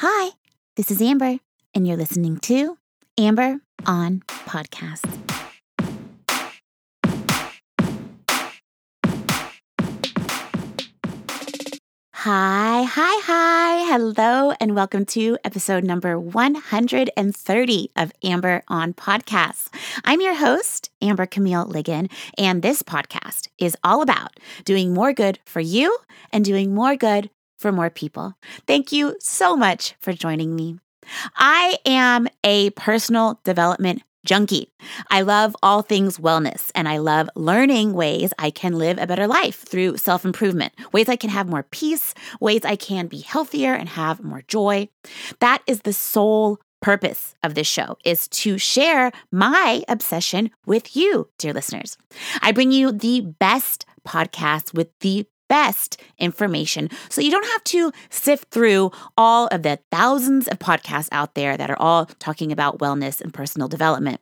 [0.00, 0.32] Hi,
[0.76, 1.38] this is Amber,
[1.72, 2.76] and you're listening to
[3.16, 5.06] Amber on Podcast.
[12.12, 13.86] Hi, hi, hi.
[13.90, 19.70] Hello, and welcome to episode number 130 of Amber on Podcasts.
[20.04, 25.38] I'm your host, Amber Camille Ligon, and this podcast is all about doing more good
[25.46, 25.96] for you
[26.34, 28.34] and doing more good for more people.
[28.66, 30.78] Thank you so much for joining me.
[31.36, 34.72] I am a personal development junkie.
[35.08, 39.26] I love all things wellness and I love learning ways I can live a better
[39.26, 43.72] life through self improvement, ways I can have more peace, ways I can be healthier
[43.72, 44.88] and have more joy.
[45.38, 51.28] That is the sole purpose of this show is to share my obsession with you,
[51.38, 51.96] dear listeners.
[52.42, 57.92] I bring you the best podcasts with the best information so you don't have to
[58.10, 62.78] sift through all of the thousands of podcasts out there that are all talking about
[62.78, 64.20] wellness and personal development.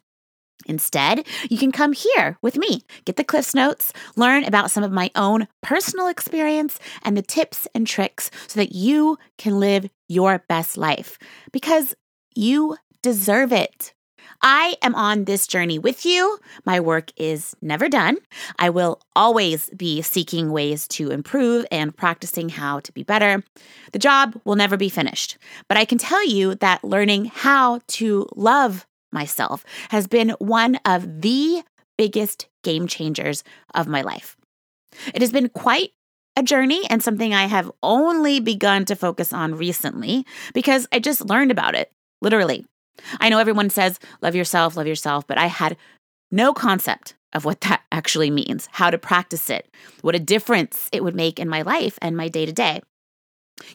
[0.66, 4.92] Instead, you can come here with me, get the Cliffs Notes, learn about some of
[4.92, 10.44] my own personal experience and the tips and tricks so that you can live your
[10.48, 11.18] best life
[11.52, 11.94] because
[12.34, 13.93] you deserve it.
[14.46, 16.38] I am on this journey with you.
[16.66, 18.18] My work is never done.
[18.58, 23.42] I will always be seeking ways to improve and practicing how to be better.
[23.92, 28.28] The job will never be finished, but I can tell you that learning how to
[28.36, 31.62] love myself has been one of the
[31.96, 34.36] biggest game changers of my life.
[35.14, 35.92] It has been quite
[36.36, 41.24] a journey and something I have only begun to focus on recently because I just
[41.24, 42.66] learned about it, literally.
[43.20, 45.76] I know everyone says, love yourself, love yourself, but I had
[46.30, 49.68] no concept of what that actually means, how to practice it,
[50.02, 52.80] what a difference it would make in my life and my day to day.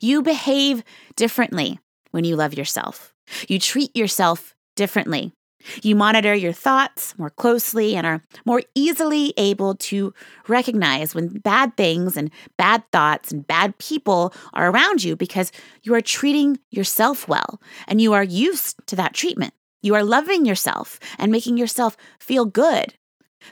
[0.01, 0.83] You behave
[1.15, 1.79] differently
[2.11, 3.13] when you love yourself.
[3.47, 5.33] You treat yourself differently.
[5.81, 10.13] You monitor your thoughts more closely and are more easily able to
[10.47, 15.51] recognize when bad things and bad thoughts and bad people are around you because
[15.83, 19.53] you are treating yourself well and you are used to that treatment.
[19.81, 22.93] You are loving yourself and making yourself feel good.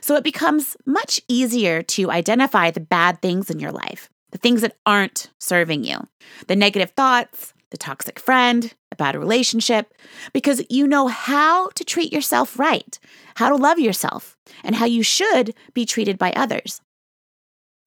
[0.00, 4.60] So it becomes much easier to identify the bad things in your life, the things
[4.60, 6.06] that aren't serving you,
[6.46, 9.94] the negative thoughts, the toxic friend, a bad relationship,
[10.32, 12.98] because you know how to treat yourself right,
[13.36, 16.80] how to love yourself, and how you should be treated by others.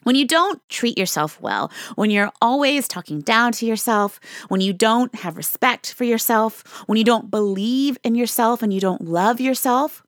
[0.03, 4.73] When you don't treat yourself well, when you're always talking down to yourself, when you
[4.73, 9.39] don't have respect for yourself, when you don't believe in yourself and you don't love
[9.39, 10.01] yourself,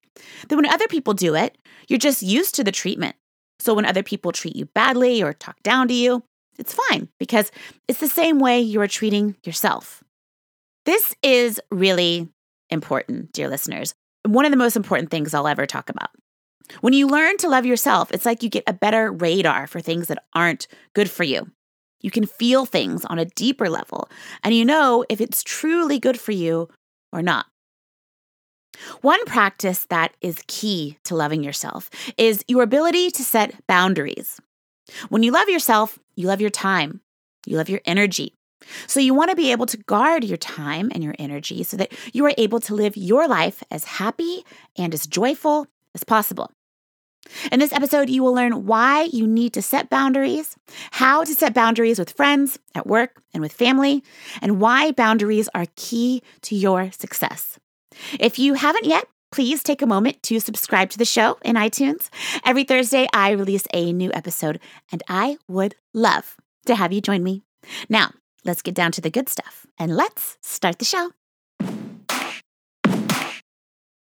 [0.47, 3.16] then when other people do it, you're just used to the treatment.
[3.59, 6.24] So when other people treat you badly or talk down to you,
[6.58, 7.52] it's fine because
[7.88, 10.03] it's the same way you are treating yourself.
[10.86, 12.30] This is really
[12.70, 13.94] important, dear listeners.
[14.26, 16.10] One of the most important things I'll ever talk about.
[16.82, 20.08] When you learn to love yourself, it's like you get a better radar for things
[20.08, 21.52] that aren't good for you.
[22.02, 24.10] You can feel things on a deeper level,
[24.44, 26.70] and you know if it's truly good for you
[27.14, 27.46] or not.
[29.02, 34.40] One practice that is key to loving yourself is your ability to set boundaries.
[35.10, 37.02] When you love yourself, you love your time,
[37.46, 38.34] you love your energy.
[38.88, 41.91] So you want to be able to guard your time and your energy so that
[42.13, 44.46] you are able to live your life as happy
[44.78, 46.51] and as joyful as possible.
[47.51, 50.57] In this episode, you will learn why you need to set boundaries,
[50.91, 54.03] how to set boundaries with friends, at work, and with family,
[54.41, 57.57] and why boundaries are key to your success.
[58.19, 62.09] If you haven't yet, please take a moment to subscribe to the show in iTunes.
[62.45, 64.59] Every Thursday, I release a new episode,
[64.91, 66.35] and I would love
[66.66, 67.44] to have you join me.
[67.90, 68.12] Now,
[68.46, 71.12] let's get down to the good stuff and let's start the show.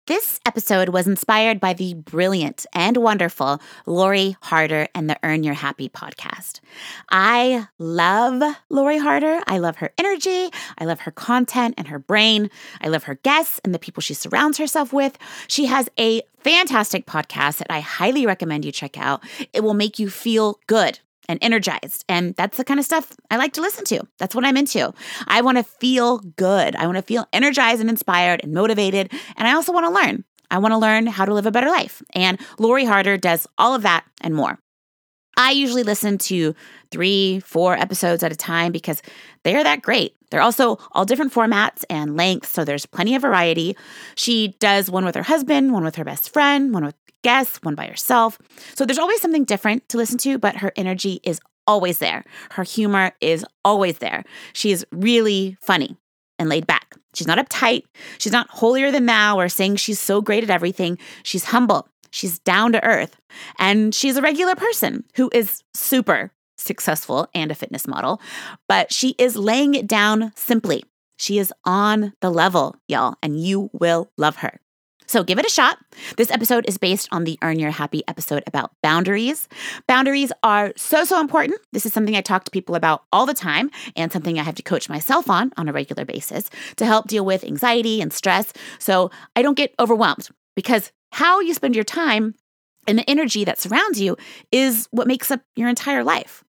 [0.07, 5.53] This episode was inspired by the brilliant and wonderful Lori Harder and the Earn Your
[5.53, 6.59] Happy podcast.
[7.09, 9.41] I love Lori Harder.
[9.47, 10.49] I love her energy.
[10.77, 12.49] I love her content and her brain.
[12.81, 15.17] I love her guests and the people she surrounds herself with.
[15.47, 19.23] She has a fantastic podcast that I highly recommend you check out.
[19.53, 22.03] It will make you feel good and energized.
[22.09, 24.01] And that's the kind of stuff I like to listen to.
[24.17, 24.93] That's what I'm into.
[25.27, 26.75] I want to feel good.
[26.75, 29.11] I want to feel energized and inspired and motivated.
[29.37, 30.23] And I also want to learn.
[30.49, 32.01] I want to learn how to live a better life.
[32.13, 34.59] And Lori Harder does all of that and more.
[35.37, 36.53] I usually listen to
[36.91, 39.01] three, four episodes at a time because
[39.43, 40.15] they're that great.
[40.29, 43.75] They're also all different formats and lengths, so there's plenty of variety.
[44.15, 47.75] She does one with her husband, one with her best friend, one with guests, one
[47.75, 48.37] by herself.
[48.75, 52.23] So there's always something different to listen to, but her energy is always there.
[52.51, 54.23] Her humor is always there.
[54.53, 55.97] She is really funny.
[56.39, 56.95] and laid back.
[57.13, 57.83] She's not uptight.
[58.17, 60.97] She's not holier than thou or saying she's so great at everything.
[61.21, 61.87] She's humble.
[62.09, 63.15] She's down to earth.
[63.59, 68.19] And she's a regular person who is super successful and a fitness model,
[68.67, 70.83] but she is laying it down simply.
[71.17, 74.59] She is on the level, y'all, and you will love her.
[75.11, 75.77] So give it a shot.
[76.15, 79.49] This episode is based on the Earn Your Happy episode about boundaries.
[79.85, 81.59] Boundaries are so, so important.
[81.73, 84.55] This is something I talk to people about all the time and something I have
[84.55, 88.53] to coach myself on on a regular basis to help deal with anxiety and stress
[88.79, 92.33] so I don't get overwhelmed because how you spend your time
[92.87, 94.15] and the energy that surrounds you
[94.49, 96.41] is what makes up your entire life.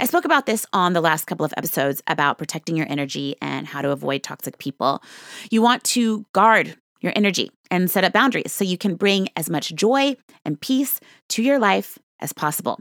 [0.00, 3.66] I spoke about this on the last couple of episodes about protecting your energy and
[3.66, 5.02] how to avoid toxic people.
[5.50, 9.50] You want to guard your energy and set up boundaries so you can bring as
[9.50, 11.00] much joy and peace
[11.30, 12.78] to your life as possible.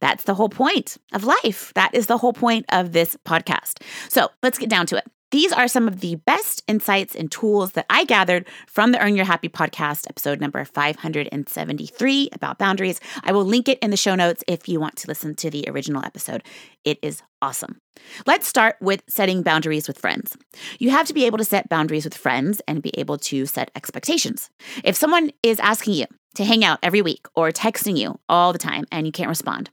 [0.00, 1.72] That's the whole point of life.
[1.74, 3.82] That is the whole point of this podcast.
[4.08, 5.04] So let's get down to it.
[5.32, 9.16] These are some of the best insights and tools that I gathered from the Earn
[9.16, 13.00] Your Happy podcast, episode number 573 about boundaries.
[13.24, 15.64] I will link it in the show notes if you want to listen to the
[15.68, 16.42] original episode.
[16.84, 17.78] It is awesome.
[18.26, 20.36] Let's start with setting boundaries with friends.
[20.78, 23.70] You have to be able to set boundaries with friends and be able to set
[23.74, 24.50] expectations.
[24.84, 28.58] If someone is asking you to hang out every week or texting you all the
[28.58, 29.70] time and you can't respond,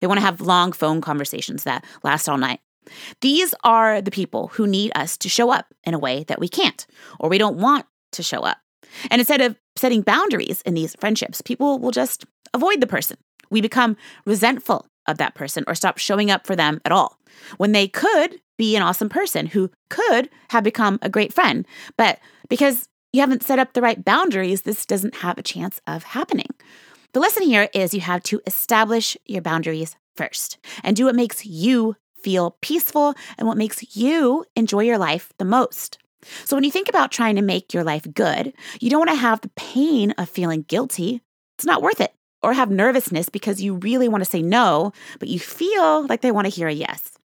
[0.00, 2.60] they want to have long phone conversations that last all night.
[3.20, 6.48] These are the people who need us to show up in a way that we
[6.48, 6.86] can't
[7.18, 8.58] or we don't want to show up.
[9.10, 12.24] And instead of setting boundaries in these friendships, people will just
[12.54, 13.16] avoid the person.
[13.50, 13.96] We become
[14.26, 17.18] resentful of that person or stop showing up for them at all
[17.56, 21.66] when they could be an awesome person who could have become a great friend.
[21.96, 22.18] But
[22.48, 26.48] because you haven't set up the right boundaries, this doesn't have a chance of happening.
[27.14, 31.46] The lesson here is you have to establish your boundaries first and do what makes
[31.46, 35.98] you feel peaceful and what makes you enjoy your life the most.
[36.44, 39.16] So, when you think about trying to make your life good, you don't want to
[39.16, 41.22] have the pain of feeling guilty.
[41.56, 42.12] It's not worth it.
[42.42, 46.30] Or have nervousness because you really want to say no, but you feel like they
[46.30, 47.18] want to hear a yes.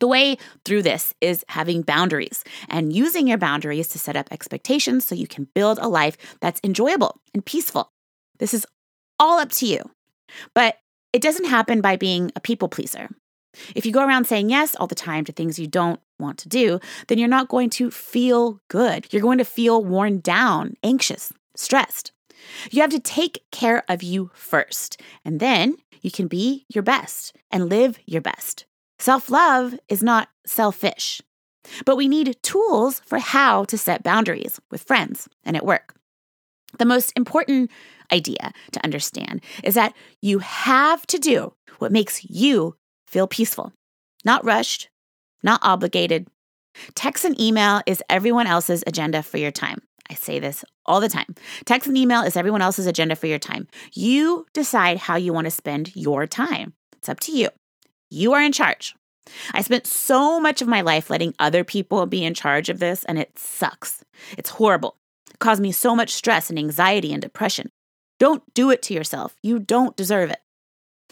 [0.00, 5.04] The way through this is having boundaries and using your boundaries to set up expectations
[5.04, 7.92] so you can build a life that's enjoyable and peaceful.
[8.40, 8.66] This is
[9.20, 9.78] all up to you.
[10.54, 10.78] But
[11.12, 13.10] it doesn't happen by being a people pleaser.
[13.74, 16.48] If you go around saying yes all the time to things you don't want to
[16.48, 19.12] do, then you're not going to feel good.
[19.12, 22.12] You're going to feel worn down, anxious, stressed.
[22.70, 27.36] You have to take care of you first, and then you can be your best
[27.50, 28.66] and live your best.
[28.98, 31.22] Self love is not selfish,
[31.84, 35.94] but we need tools for how to set boundaries with friends and at work.
[36.78, 37.70] The most important
[38.12, 42.76] idea to understand is that you have to do what makes you
[43.12, 43.74] Feel peaceful,
[44.24, 44.88] not rushed,
[45.42, 46.28] not obligated.
[46.94, 49.82] Text and email is everyone else's agenda for your time.
[50.08, 51.34] I say this all the time.
[51.66, 53.68] Text and email is everyone else's agenda for your time.
[53.92, 56.72] You decide how you want to spend your time.
[56.96, 57.50] It's up to you.
[58.10, 58.94] You are in charge.
[59.52, 63.04] I spent so much of my life letting other people be in charge of this,
[63.04, 64.02] and it sucks.
[64.38, 64.96] It's horrible.
[65.30, 67.70] It caused me so much stress and anxiety and depression.
[68.18, 69.36] Don't do it to yourself.
[69.42, 70.40] You don't deserve it.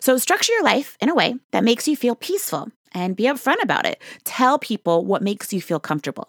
[0.00, 3.62] So, structure your life in a way that makes you feel peaceful and be upfront
[3.62, 4.00] about it.
[4.24, 6.28] Tell people what makes you feel comfortable.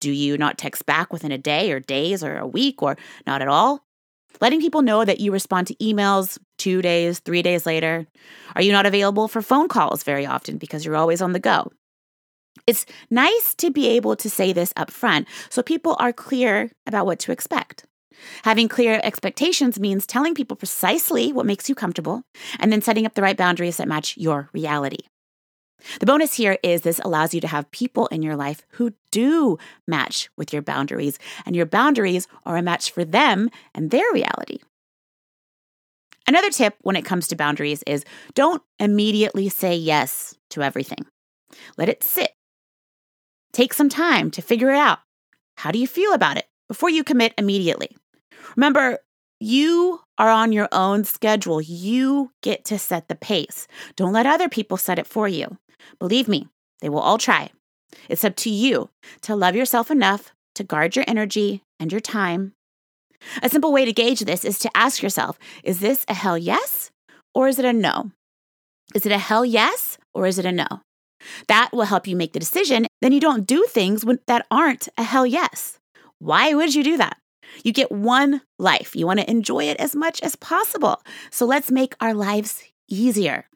[0.00, 3.42] Do you not text back within a day or days or a week or not
[3.42, 3.84] at all?
[4.40, 8.06] Letting people know that you respond to emails two days, three days later.
[8.54, 11.70] Are you not available for phone calls very often because you're always on the go?
[12.66, 17.06] It's nice to be able to say this up front so people are clear about
[17.06, 17.84] what to expect.
[18.44, 22.22] Having clear expectations means telling people precisely what makes you comfortable
[22.58, 25.06] and then setting up the right boundaries that match your reality.
[26.00, 29.58] The bonus here is this allows you to have people in your life who do
[29.86, 34.58] match with your boundaries, and your boundaries are a match for them and their reality.
[36.26, 38.04] Another tip when it comes to boundaries is
[38.34, 41.06] don't immediately say yes to everything.
[41.76, 42.32] Let it sit.
[43.52, 44.98] Take some time to figure it out.
[45.56, 47.96] How do you feel about it before you commit immediately?
[48.54, 48.98] Remember,
[49.40, 51.60] you are on your own schedule.
[51.60, 53.66] You get to set the pace.
[53.96, 55.58] Don't let other people set it for you.
[55.98, 56.48] Believe me,
[56.80, 57.50] they will all try.
[58.08, 58.90] It's up to you
[59.22, 62.52] to love yourself enough to guard your energy and your time.
[63.42, 66.90] A simple way to gauge this is to ask yourself is this a hell yes
[67.34, 68.10] or is it a no?
[68.94, 70.66] Is it a hell yes or is it a no?
[71.48, 72.86] That will help you make the decision.
[73.02, 75.78] Then you don't do things that aren't a hell yes.
[76.18, 77.18] Why would you do that?
[77.64, 78.94] You get one life.
[78.94, 81.02] You want to enjoy it as much as possible.
[81.30, 83.46] So let's make our lives easier.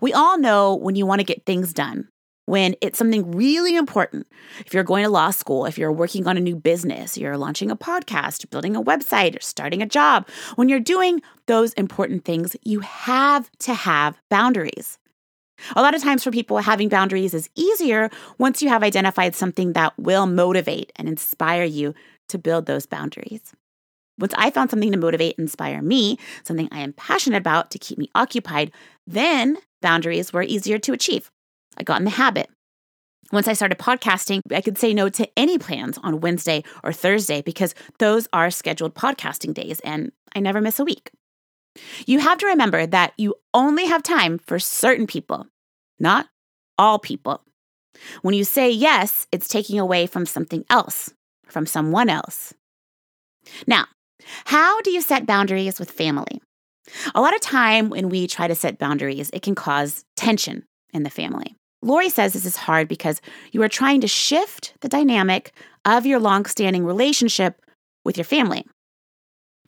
[0.00, 2.08] We all know when you want to get things done,
[2.46, 4.26] when it's something really important.
[4.64, 7.70] If you're going to law school, if you're working on a new business, you're launching
[7.70, 12.56] a podcast, building a website, or starting a job, when you're doing those important things,
[12.64, 14.98] you have to have boundaries.
[15.74, 19.72] A lot of times for people, having boundaries is easier once you have identified something
[19.72, 21.94] that will motivate and inspire you
[22.28, 23.54] to build those boundaries.
[24.18, 27.98] Once I found something to motivate inspire me, something I am passionate about to keep
[27.98, 28.72] me occupied,
[29.06, 31.30] then boundaries were easier to achieve.
[31.76, 32.48] I got in the habit.
[33.32, 37.42] Once I started podcasting, I could say no to any plans on Wednesday or Thursday
[37.42, 41.10] because those are scheduled podcasting days and I never miss a week.
[42.06, 45.46] You have to remember that you only have time for certain people,
[45.98, 46.28] not
[46.78, 47.42] all people.
[48.22, 51.12] When you say yes, it's taking away from something else,
[51.46, 52.54] from someone else.
[53.66, 53.86] Now,
[54.46, 56.40] how do you set boundaries with family?
[57.14, 61.02] A lot of time when we try to set boundaries, it can cause tension in
[61.02, 61.56] the family.
[61.82, 63.20] Lori says this is hard because
[63.52, 65.52] you are trying to shift the dynamic
[65.84, 67.60] of your long-standing relationship
[68.04, 68.64] with your family.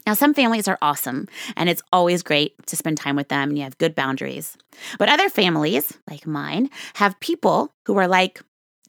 [0.07, 3.59] Now, some families are awesome, and it's always great to spend time with them and
[3.59, 4.57] you have good boundaries.
[4.99, 8.41] But other families, like mine, have people who are like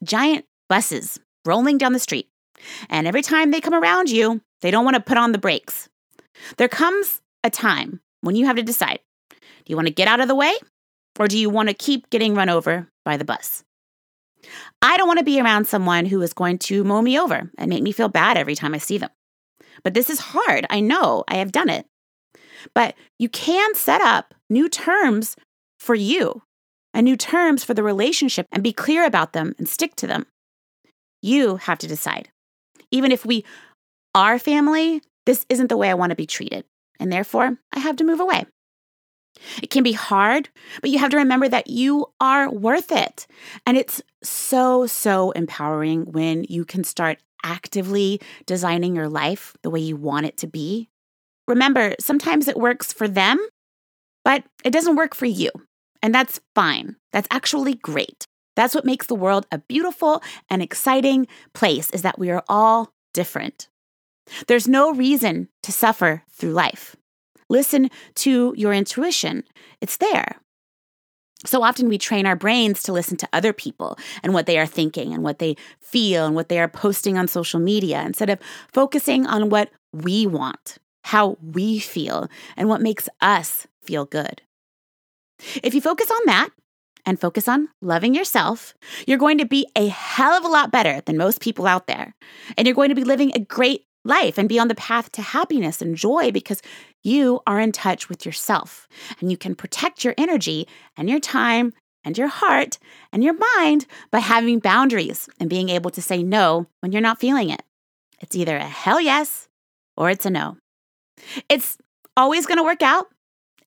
[0.02, 2.28] giant buses rolling down the street.
[2.88, 5.88] And every time they come around you, they don't want to put on the brakes.
[6.56, 9.00] There comes a time when you have to decide
[9.30, 9.36] do
[9.66, 10.54] you want to get out of the way
[11.18, 13.62] or do you want to keep getting run over by the bus?
[14.80, 17.68] I don't want to be around someone who is going to mow me over and
[17.68, 19.10] make me feel bad every time I see them.
[19.84, 20.66] But this is hard.
[20.70, 21.86] I know I have done it.
[22.74, 25.36] But you can set up new terms
[25.78, 26.42] for you
[26.92, 30.26] and new terms for the relationship and be clear about them and stick to them.
[31.22, 32.30] You have to decide.
[32.90, 33.44] Even if we
[34.14, 36.64] are family, this isn't the way I want to be treated.
[36.98, 38.44] And therefore, I have to move away.
[39.62, 40.48] It can be hard,
[40.80, 43.26] but you have to remember that you are worth it.
[43.66, 49.80] And it's so, so empowering when you can start actively designing your life the way
[49.80, 50.90] you want it to be.
[51.48, 53.38] Remember, sometimes it works for them,
[54.24, 55.50] but it doesn't work for you.
[56.02, 56.96] And that's fine.
[57.12, 58.26] That's actually great.
[58.60, 62.92] That's what makes the world a beautiful and exciting place is that we are all
[63.14, 63.70] different.
[64.48, 66.94] There's no reason to suffer through life.
[67.48, 69.44] Listen to your intuition.
[69.80, 70.42] It's there.
[71.46, 74.66] So often we train our brains to listen to other people and what they are
[74.66, 78.40] thinking and what they feel and what they are posting on social media instead of
[78.70, 84.42] focusing on what we want, how we feel, and what makes us feel good.
[85.62, 86.50] If you focus on that
[87.06, 88.74] and focus on loving yourself,
[89.06, 92.14] you're going to be a hell of a lot better than most people out there.
[92.56, 95.22] And you're going to be living a great life and be on the path to
[95.22, 96.62] happiness and joy because
[97.02, 98.88] you are in touch with yourself
[99.20, 100.66] and you can protect your energy
[100.96, 101.72] and your time
[102.04, 102.78] and your heart
[103.12, 107.20] and your mind by having boundaries and being able to say no when you're not
[107.20, 107.62] feeling it.
[108.20, 109.48] It's either a hell yes
[109.96, 110.56] or it's a no.
[111.48, 111.76] It's
[112.16, 113.06] always going to work out.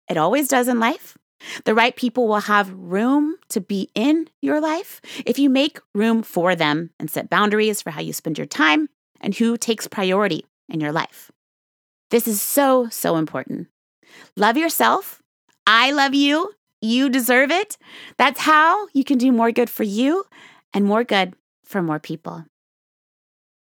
[0.10, 1.18] It always does in life.
[1.66, 6.24] The right people will have room to be in your life if you make room
[6.24, 8.90] for them and set boundaries for how you spend your time
[9.22, 11.32] and who takes priority in your life.
[12.12, 13.68] This is so, so important.
[14.36, 15.22] Love yourself.
[15.68, 16.52] I love you.
[16.82, 17.78] You deserve it.
[18.18, 20.26] That's how you can do more good for you
[20.74, 21.34] and more good
[21.64, 22.46] for more people.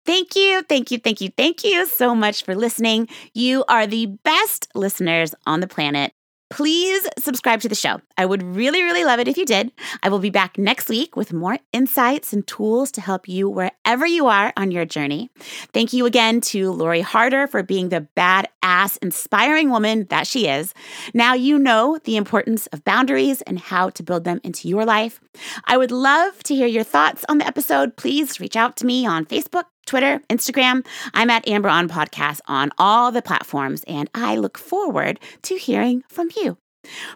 [0.04, 3.08] Thank you, thank you, thank you, thank you so much for listening.
[3.32, 6.12] You are the best listeners on the planet
[6.54, 8.00] please subscribe to the show.
[8.16, 9.72] I would really, really love it if you did.
[10.04, 14.06] I will be back next week with more insights and tools to help you wherever
[14.06, 15.30] you are on your journey.
[15.72, 20.72] Thank you again to Lori Harder for being the badass, inspiring woman that she is.
[21.12, 25.20] Now you know the importance of boundaries and how to build them into your life.
[25.64, 27.96] I would love to hear your thoughts on the episode.
[27.96, 30.86] Please reach out to me on Facebook, Twitter, Instagram.
[31.12, 36.04] I'm at Amber on Podcast on all the platforms, and I look forward to hearing
[36.08, 36.58] from you.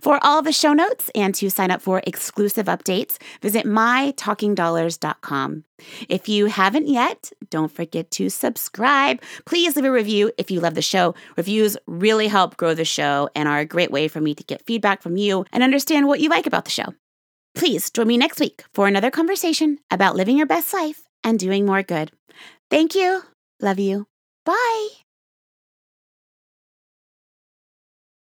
[0.01, 5.65] For all the show notes and to sign up for exclusive updates, visit mytalkingdollars.com.
[6.09, 9.21] If you haven't yet, don't forget to subscribe.
[9.45, 11.15] Please leave a review if you love the show.
[11.37, 14.67] Reviews really help grow the show and are a great way for me to get
[14.67, 16.95] feedback from you and understand what you like about the show.
[17.55, 21.67] Please join me next week for another conversation about living your best life and doing
[21.67, 22.13] more good.
[22.71, 23.23] Thank you.
[23.61, 24.07] Love you.
[24.45, 24.89] Bye.